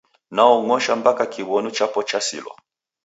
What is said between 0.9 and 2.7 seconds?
mpaka kiwonu chapo chasilwa.